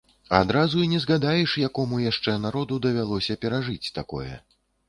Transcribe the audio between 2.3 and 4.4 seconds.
народу давялося перажыць такое.